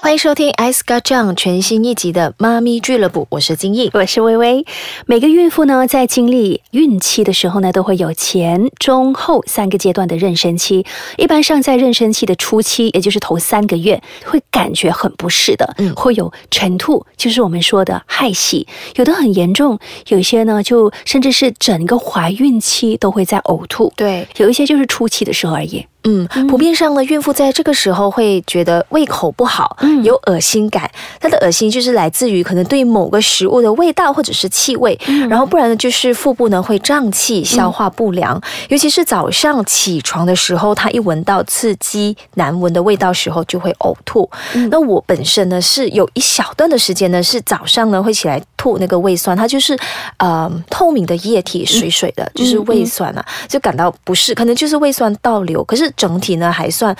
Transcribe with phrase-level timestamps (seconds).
[0.00, 4.64] 欢迎收听《S 嘎酱》全新一集的妈咪俱乐部，我是金毅，我是微微。
[5.06, 10.86] 每个孕妇呢，在经历孕期的时候呢，都会有前、中、后三个阶段的妊娠期。
[11.16, 19.78] 一般上，在妊娠期的初期，也就是头三个月，会感觉很不适的，嗯，会有晨吐，就是我们说的害喜，有的很严重，
[20.08, 23.92] 有些呢，就甚至是整个怀孕期都会在呕吐。
[23.96, 25.84] 对，有一些就是初期的时候而已。
[26.04, 30.88] 嗯，普遍上呢，孕妇在这个时候会觉得胃口不好，有恶心感。
[31.20, 38.40] 她的恶心就是来自于可能对某个食物的味道或者是气味，然后不然呢就是腹部呢会胀气、消化不良。
[38.68, 44.30] 尤其是早上起床的时候，她一闻到刺激难闻的味道时候就会呕吐。
[44.70, 49.76] 那我本身呢是有一小段的时间呢是早上呢会起来吐那个胃酸，它就是
[50.18, 55.87] 呃透明的液体，水水的，就是胃酸啊，就感到不适，可能就是胃酸倒流，可是。
[55.96, 56.94] 整体呢还算，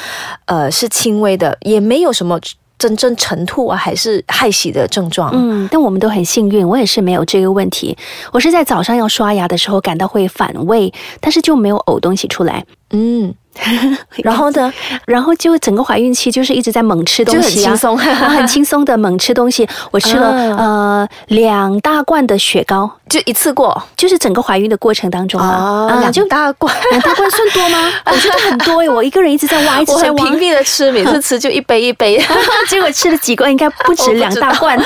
[0.46, 2.38] 呃是轻微的，也没有什么
[2.78, 5.30] 真正尘吐啊，还是害喜的症状。
[5.34, 7.96] 嗯，但我们都很幸运，我也是没有这个问题。
[8.32, 12.64] 我是在早上要刷牙的时候感到会反胃，但是就没有呕东西出来。
[12.90, 13.34] 嗯。
[14.22, 14.72] 然后呢？
[15.04, 19.68] 然后就整个怀孕期就是一直在猛吃东西啊，很轻松， 很轻松的猛吃东西。
[19.90, 27.92] 我吃了呃两大罐的雪糕，就一次过，就是整个怀孕的过程当中啊，两大罐， 两大罐算多吗？
[28.06, 32.24] 我觉得很多诶，我一个人一直在挖，一直在挖，频密的吃，每次吃就一杯一杯，
[32.68, 34.78] 结果吃了几罐，应该不止两大罐。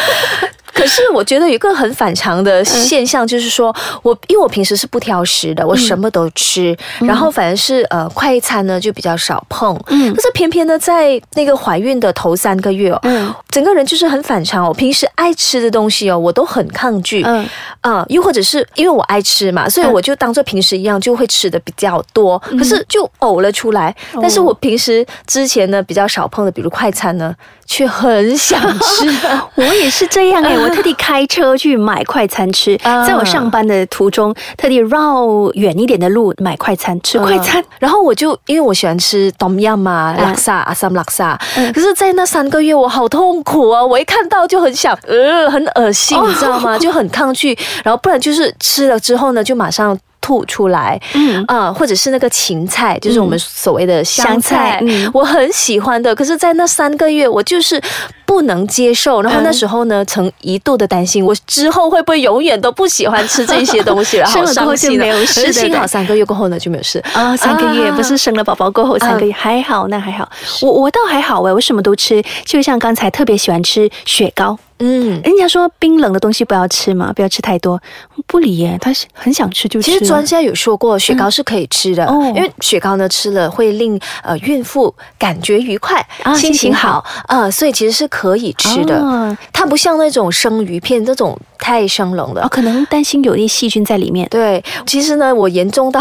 [0.73, 9.79] 可是我觉得有一个很反常的现象，就是说我因为我平时是不挑食的，我什么都吃，然后反正是呃快餐呢就比较少碰。
[9.89, 14.75] 嗯，可是偏偏呢在那个怀孕的头三个月哦，嗯，整个人就是很反常哦。
[14.75, 17.23] 平时爱吃的东西哦，我都很抗拒。
[17.25, 17.47] 嗯，
[17.81, 23.95] 啊，又或者是因为我爱吃嘛，所以我就当做平时一样就会吃的比较多，可是就呕了出来。
[24.21, 27.35] 但是我平时之前呢比较少碰的，比如快餐呢。
[27.65, 29.09] 却很想吃，
[29.55, 41.39] 我也是这样哎，我特地开车去买快餐吃， 在我上班的途中，特地绕远一点的路买快餐吃快餐，然后我就因为我喜欢吃 Tom Yum 嘛，拉萨阿萨姆拉萨，
[41.75, 46.79] 可是，在那三个月我好痛苦啊，我一看到就很想，呃，很恶心，你知道吗？
[46.79, 49.99] 就很抗拒，然后不然就是吃了之后呢，就马上。
[50.23, 54.81] 吐出来，嗯啊，或者是那个芹菜，就是我们所谓的香菜，
[55.13, 56.15] 我很喜欢的。
[56.15, 57.79] 可是，在那三个月，我就是
[58.25, 59.21] 不能接受。
[59.21, 64.27] 然后那时候呢，曾一度的担心，我之后会不会永远都不喜欢吃这些东西了？
[64.27, 67.37] 生了后就没有事，幸好三个月过后呢就没有事啊。
[67.37, 70.31] 三个月不是生了宝宝过后三个月还好，那还好。
[70.63, 74.57] 我我倒还好哎，我什么都吃，就像刚才特别喜欢吃雪糕。
[74.85, 77.81] 嗯，人家说冰冷的东西不要吃嘛，不要吃太多。
[78.27, 79.93] 不理耶，他是很想吃就吃。
[79.93, 86.05] 其实专家有说过，雪糕是可以吃的，因为雪糕呢吃了会令呃孕妇感觉愉快，
[86.35, 89.37] 心情好啊，所以其实是可以吃的。
[89.53, 94.27] 它不像那种生鱼片这种太生冷的，可能担心有些细菌在里面。
[94.31, 96.01] 对，其实呢，我严重到，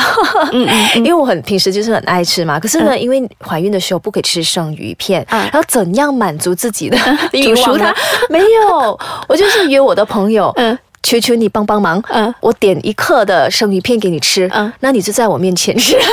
[0.54, 6.98] 嗯嗯， 因为我很平时就是很爱吃嘛，可是呢，因为怀孕的时候不可以吃生鱼片，然后怎样满足自己的
[7.44, 7.94] 煮熟它？
[8.30, 8.71] 没有。
[9.28, 15.98] 我就是约我的朋友，嗯，求求你帮帮忙，嗯，我点一克的生鱼片给你吃，嗯，那你就在我面前吃。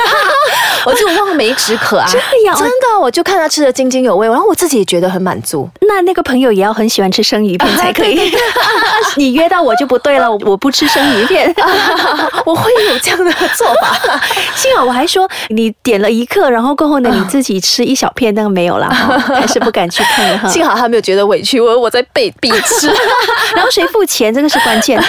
[0.85, 2.07] 我就望梅止渴啊！
[2.11, 5.69] 这样真的，我就看他吃的津津有味，然后我自己也觉得很满足。
[5.81, 8.31] 那那个朋友也要很喜欢吃生鱼片才可以。
[9.17, 11.53] 你约到我就不对了，我不吃生鱼片。
[12.45, 14.19] 我会有这样的做法。
[14.55, 20.47] 幸好我还说你点了一克，然后过后呢你自己吃一小片，那个没有了，还是不敢去看哈。
[20.49, 22.87] 幸好他没有觉得委屈，我我在被逼吃。
[23.55, 24.33] 然后谁付钱？
[24.33, 25.01] 这个是关键。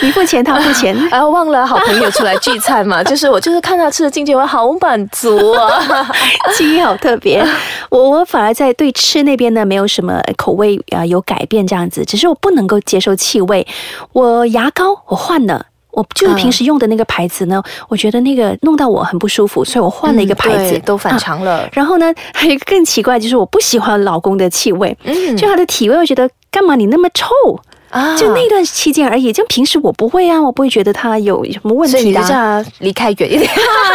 [0.00, 0.96] 你付钱，他付钱。
[1.10, 5.01] 然后忘了好朋友出来聚餐嘛，就是我就是看他吃的津津有味，好满。
[5.08, 5.80] 足啊，
[6.56, 7.44] 记忆好特别。
[7.90, 13.66] 我我反而在对吃那边呢，没有什么口味啊有改变这样子，只是我不能够接受气味。
[14.12, 21.68] 我牙膏我换了，我就是平时用的那个牌子呢，我觉得那个弄到我很不舒服，所以我换了一个牌子，都反常了。
[21.72, 24.96] 然后呢，还有一个更奇怪，就是我不喜欢老公的气味，
[25.36, 27.26] 就他的体味，我觉得干嘛你那么臭？
[27.92, 32.22] 啊，就那段期间而已，就平时我不会啊，我不会觉得他有什么问题的。
[32.22, 33.50] 所以离开远一点。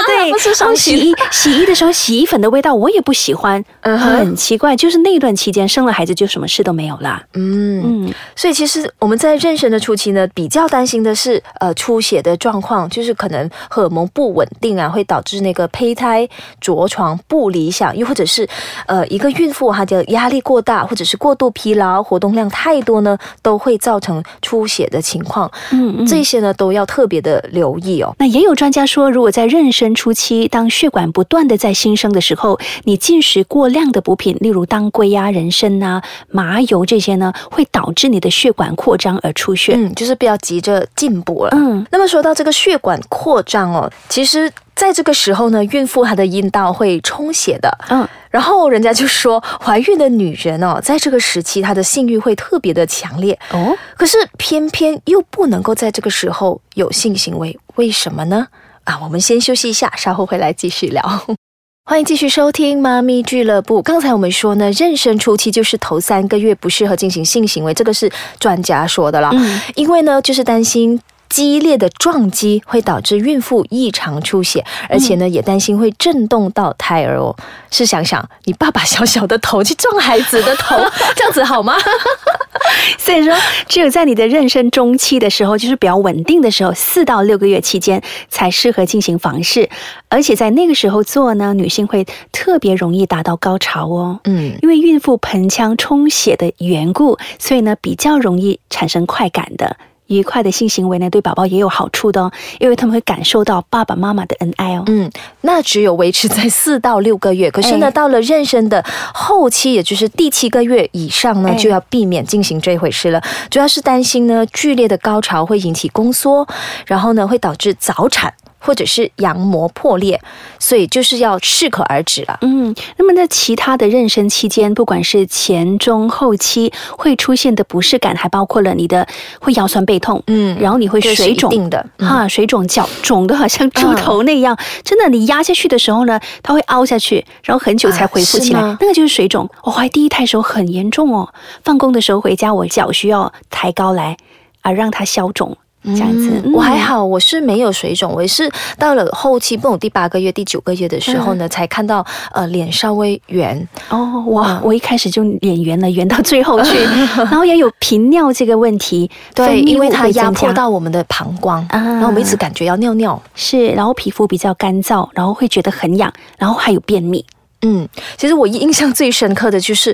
[0.06, 0.30] 对，
[0.60, 4.76] 然后洗衣洗衣的时候，洗衣粉的味道我也不喜欢，嗯很奇怪。
[4.76, 7.24] 就是那段期间生了孩子，就什么事都没有啦。
[7.34, 16.28] 嗯嗯，所以其实我们在妊娠的初期呢，比较担心的是呃出血的状况，就是可能荷尔蒙不稳定啊，会导致那个胚胎
[16.62, 18.48] 着床不理想，又或者是
[18.86, 23.76] 呃一个孕妇哈的压力过大，或者是过度疲劳，活动量太多呢，都会。
[23.88, 28.14] 造成出血的情况，嗯这些呢都要特别的留意哦。
[28.20, 39.72] 那也有专家说，如果在妊娠初期，当血管不断的在新生的时候，你进食过量的补品，例如当归啊、人参啊、麻油这些呢，会导致你的血管扩张而出血。
[39.78, 41.52] 嗯，就是不要急着进补了。
[41.54, 47.70] 嗯那么说到这个血管扩张哦，其实在这个时候呢，孕妇她的阴道会充血的。
[47.90, 48.06] 嗯，
[48.38, 58.48] 然后人家就说，怀孕的女人哦，在这个时期她的性欲会特别的强烈，哦，可是偏偏又不能够在这个时候有性行为，为什么呢？
[58.84, 61.02] 啊，我们先休息一下，稍后回来继续聊。
[61.90, 63.82] 欢迎继续收听妈咪俱乐部。
[63.82, 68.08] 刚才我们说呢，妊娠初期就是头三个月不适合进行性行为，这个是
[68.40, 69.32] 专家说的啦。
[69.34, 71.02] 嗯因为呢，就是担心。
[71.30, 77.36] 激烈的撞击会导致孕妇异常出血，而且呢，也担心会震动到胎儿哦。
[77.70, 80.76] 试想想，你爸爸小小的头去撞孩子的头，
[81.16, 81.76] 这样子好吗？
[82.98, 83.36] 所以说，
[83.68, 89.70] 只有在你的妊娠中期的时候，就是比较稳定的时候，四到六个月期间才适合进行房事，
[90.10, 94.20] 而且在那个时候做呢，女性会特别容易达到高潮哦。
[94.26, 99.78] 嗯，因为孕妇盆腔充血的缘故，所以呢比较容易产生快感的。
[100.08, 104.84] 愉快的性行为呢，对宝宝也有好处的哦，因为他们会感受到爸爸妈妈的恩爱哦。
[104.88, 105.10] 嗯，
[105.42, 107.50] 那只有维持在四到六个月。
[107.52, 108.84] 可是呢，哎到了妊娠的
[109.14, 113.22] 后期，也就是第七个月以上呢，哎就要避免进行这回事了。
[113.50, 116.48] 主要是担心呢，剧烈的高潮会引起宫缩，
[116.86, 118.34] 然后呢，会导致早产。
[118.60, 120.20] 或者是羊膜破裂，
[120.60, 122.38] 所以就是要适可而止了。
[122.42, 129.08] 嗯，那么在其他的妊娠期间，不管是前中后期会出现的不适感，还包括了你的
[129.40, 139.50] 会腰酸背痛，嗯然后你会水肿定的嗯哈、水肿脚肿的好像猪头那样，真的，你压下去的时候呢，它会凹下去，然后很久才恢复起来，啊那个就是水肿。
[139.64, 141.34] 我怀第一胎的时候很严重哦，
[141.64, 144.18] 放工的时候回家，我脚需要抬高来
[144.62, 145.58] 啊，让它消肿。
[145.96, 154.62] 这样子，嗯我还好，我是没有水肿，我也是到了后期，不懂第八个月、第九个月的时候呢，才看到呃脸稍微圆，哦，哇、嗯。
[154.64, 156.78] 我一开始就脸圆了，圆到最后去，
[157.16, 161.80] 然后也有频尿这个问题，分对，因为它压迫到我们的膀胱，啊。
[161.80, 163.22] 然后我们一直感觉要尿尿。
[163.36, 167.24] 是，然后皮肤比较干燥，然后会觉得很痒，然后还有便秘。
[167.68, 169.94] 嗯，其实我印象最深刻的就是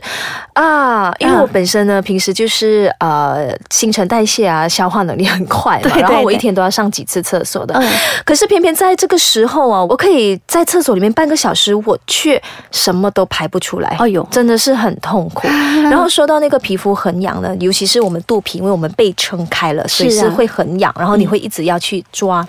[0.53, 7.73] 啊，因为嗯我本身呢，平时就是呃新陈代谢啊，消化能力很快嘛，对对然后我一天都要上几次厕所的。
[7.75, 7.89] 嗯
[8.23, 12.41] 可是偏偏在这个时候啊，我可以在厕所里面半个小时，我却
[12.71, 13.89] 什么都排不出来。
[13.99, 15.47] 哎呦真的是很痛苦。
[15.89, 22.47] 然后说到那个皮肤很痒呢，尤其是我们肚皮，因为我们被撑开了，所以是会很痒，然后你会一直要去抓。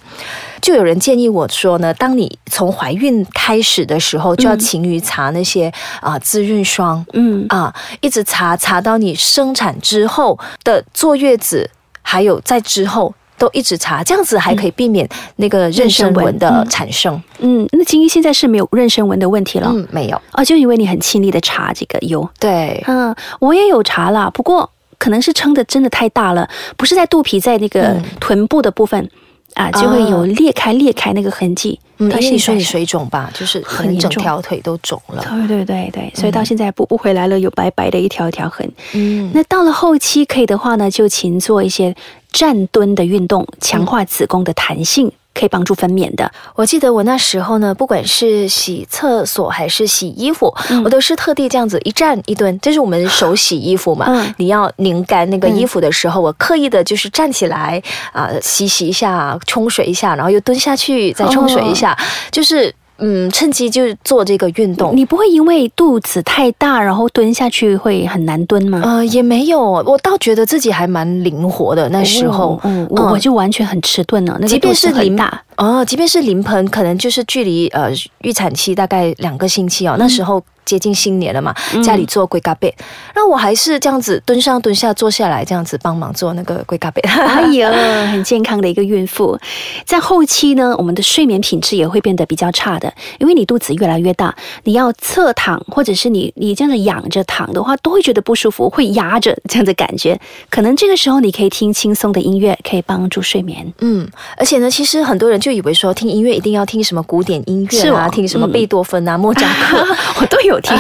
[0.65, 5.71] 就有人建议我说呢，当你从怀孕开始的时候，就要勤于擦那些
[6.01, 7.71] 啊、滋润霜，嗯，啊，
[8.01, 11.71] 一直擦擦到你生产之后的坐月子，
[12.01, 13.15] 还有在之后。
[13.37, 15.07] 都一直擦，这样子还可以避免
[15.37, 17.21] 那个妊娠纹的产生。
[17.41, 19.69] 嗯，那金一现在是没有妊娠纹的问题了。
[19.75, 20.23] 嗯，没有。
[20.31, 22.27] 啊，就因为你很勤力的擦这个油。
[22.39, 29.11] 对，嗯，我也有查啦，不过可能是撑的真的太大了，不是在肚皮，在那个嗯臀部的部分
[29.55, 31.79] 啊，就会有裂开裂开那个痕迹。
[31.99, 35.25] 嗯，到因为你说你水肿吧，就是很整条腿都肿了。
[35.29, 38.69] 对对对对，所以到现在补不回来了，有白白的一条一条痕。
[38.95, 41.95] 嗯，那到了后期可以的话呢，就勤做一些
[42.33, 46.31] 站蹲的运动，强化子宫的弹性，可以帮助分娩的。
[46.55, 54.07] 我记得我那时候呢，不管是洗厕所还是洗衣服，我都是特地这样子一站一蹲，这是我们手洗衣服嘛。
[54.09, 61.97] 嗯你要拧干那个衣服的时候，我刻意的就是站起来啊、洗洗一下，冲水一下，然后又蹲下去，再冲水一下，
[62.31, 64.95] 就是嗯，趁机就是做这个运动。
[64.97, 68.81] 你不会因为肚子太大，然后蹲下去会很难蹲吗？
[68.85, 71.89] 呃，也没有，我倒觉得自己还蛮灵活的。
[71.89, 77.91] 那时候，嗯，我我就完全很迟钝了，那个即便是临很大，哦，即便是临盆，可能就是距离呃
[78.23, 82.75] 预产期大概两个星期哦，那时候接近新年了嘛，家里做龟嘎贝，
[83.15, 87.03] 那我还是这样子蹲上蹲下坐下来，这样子帮忙做那个龟嘎贝。
[87.03, 87.69] 哎呦，
[88.11, 89.39] 很健康的一个孕妇。
[89.85, 94.35] 在后期呢，我们的睡眠品质也会变得比较差的，因为你肚子越来越大，
[94.65, 100.19] 你要侧躺或者是你你这样子仰着躺的话，都会觉得不舒服，会压着这样的感觉。
[100.49, 103.71] 可能这个时候你可以听轻松的音乐，可以帮助睡眠。
[103.81, 104.09] 嗯，
[104.39, 109.87] 而且呢，其实很多人就以为说听音乐一定要听什么古典音乐啊，听什么嗯贝多芬啊、莫扎特。
[110.19, 110.75] 我都有听，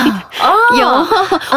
[0.80, 0.88] 有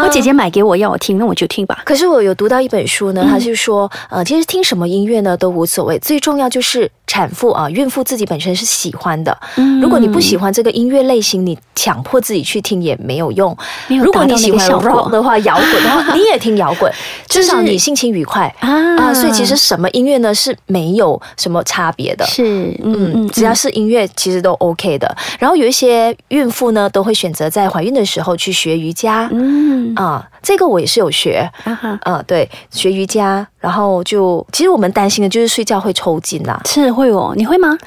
[0.01, 1.81] 我姐姐买给我要我听，那我就听吧。
[1.85, 9.37] 可是我有读到一本书呢，它是说，呃，其实听什么音乐呢都无所谓，最重要就是产妇啊、孕妇自己本身是喜欢的。
[9.55, 13.55] 嗯如果你不喜欢这个音乐类型，你强迫自己去听也没有用。
[13.87, 16.91] 没有如果你喜欢的话，摇滚的话，你也听摇滚，
[17.29, 19.13] 至 少你心情愉快啊啊。
[19.13, 22.25] 所以其实什么音乐呢是没有什么差别的。
[22.25, 25.15] 是，嗯嗯，只要是音乐，其实都 OK 的。
[25.39, 29.29] 然后有一些孕妇呢，都会选择在怀孕的时候去学瑜伽。
[29.31, 31.49] 嗯啊，这个我也是有学。
[31.63, 36.61] 啊哈，啊，对，学瑜伽，然后就其实我们担心的就是睡觉会抽筋啦。
[36.65, 37.77] 是会哦，你会吗？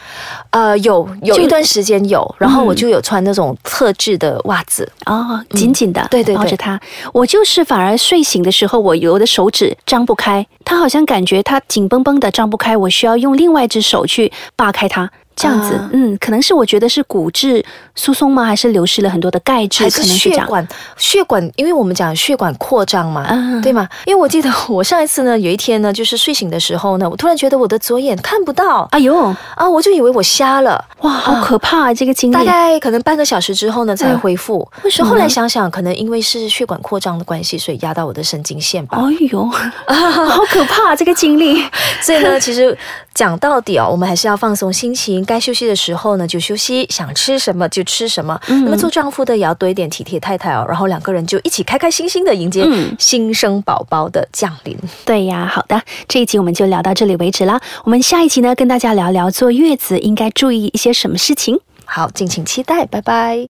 [0.51, 4.91] 呃，有有一段时间有，然后我嗯就有穿那种特制的袜子。
[5.07, 6.81] 哦，紧紧的，对对对抱着它。
[7.13, 15.00] 我就是反而睡醒的时候，我有的手指张不开，它好像感觉它紧绷绷的张不开，我需要用另外一只手去扒开它。
[15.41, 18.45] 这样子，啊嗯，可能是我觉得是骨质疏松吗？
[18.45, 19.83] 还是流失了很多的钙质？
[19.85, 20.31] 还是可能是。
[20.31, 20.69] 血管，
[20.99, 23.89] 血管，因为我们讲血管扩张嘛，嗯对吗？
[24.05, 29.17] 因为我记得我上一次呢，有一天呢，就是睡醒的时候呢，我突然觉得我的左眼看不到哎呦，
[29.57, 30.85] 啊，我就以为我瞎了。
[31.01, 31.95] 哇，好可怕啊！
[31.95, 32.35] 这个经历。
[32.35, 34.69] 大概可能半个小时之后呢才嗯恢复。
[34.85, 38.99] 为什么后来想想，可能因为是血管扩张的关系，所以压到我的神经线吧。
[38.99, 39.45] 哎呦，
[39.87, 40.97] 好可怕、啊！
[40.97, 41.65] 这个经历。
[42.03, 42.77] 所以呢，其实
[43.15, 48.37] 讲到底哦，我们还是要放松心情，该休息的时候呢就休息，想吃什么就吃什么。
[48.49, 54.77] 嗯那么做丈夫的也要多一点体贴太太哦，然后两个人就一起开开心心的迎接嗯新生宝宝的降临。
[55.05, 57.61] 对呀，好的，这一集我们就聊到这里为止啦。
[57.85, 61.61] 我们下一集呢，跟大家聊聊坐月子应该注意一些什么事情。
[61.85, 63.47] 好，敬请期待，拜拜。